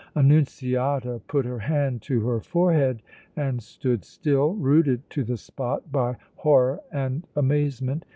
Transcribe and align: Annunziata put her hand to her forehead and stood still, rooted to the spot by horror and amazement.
Annunziata 0.15 1.21
put 1.27 1.45
her 1.45 1.59
hand 1.59 2.01
to 2.09 2.21
her 2.25 2.39
forehead 2.41 3.03
and 3.35 3.61
stood 3.61 4.03
still, 4.03 4.55
rooted 4.55 5.07
to 5.11 5.23
the 5.23 5.37
spot 5.37 5.91
by 5.91 6.15
horror 6.37 6.79
and 6.91 7.27
amazement. 7.35 8.05